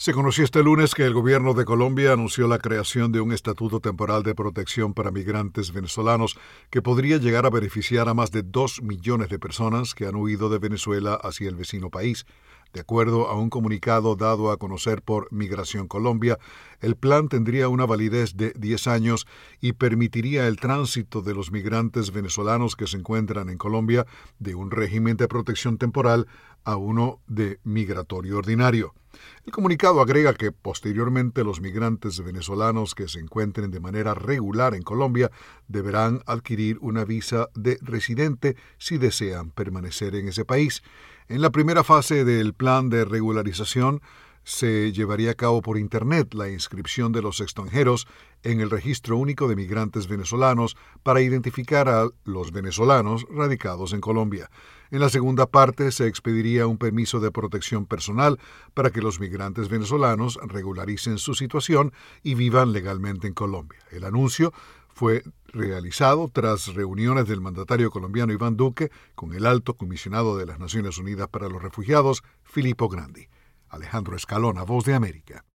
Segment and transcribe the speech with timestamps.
[0.00, 3.80] Se conoció este lunes que el gobierno de Colombia anunció la creación de un estatuto
[3.80, 6.38] temporal de protección para migrantes venezolanos
[6.70, 10.50] que podría llegar a beneficiar a más de dos millones de personas que han huido
[10.50, 12.26] de Venezuela hacia el vecino país.
[12.72, 16.38] De acuerdo a un comunicado dado a conocer por Migración Colombia,
[16.80, 19.26] el plan tendría una validez de 10 años
[19.60, 24.06] y permitiría el tránsito de los migrantes venezolanos que se encuentran en Colombia
[24.38, 26.28] de un régimen de protección temporal
[26.62, 28.94] a uno de migratorio ordinario.
[29.44, 34.82] El comunicado agrega que posteriormente los migrantes venezolanos que se encuentren de manera regular en
[34.82, 35.30] Colombia
[35.68, 40.82] deberán adquirir una visa de residente si desean permanecer en ese país.
[41.28, 44.00] En la primera fase del plan de regularización,
[44.48, 48.08] se llevaría a cabo por Internet la inscripción de los extranjeros
[48.42, 54.48] en el Registro Único de Migrantes Venezolanos para identificar a los venezolanos radicados en Colombia.
[54.90, 58.40] En la segunda parte se expediría un permiso de protección personal
[58.72, 63.80] para que los migrantes venezolanos regularicen su situación y vivan legalmente en Colombia.
[63.90, 64.54] El anuncio
[64.88, 70.58] fue realizado tras reuniones del mandatario colombiano Iván Duque con el alto comisionado de las
[70.58, 73.28] Naciones Unidas para los Refugiados, Filippo Grandi.
[73.68, 75.47] Alejandro Escalona, Voz de América.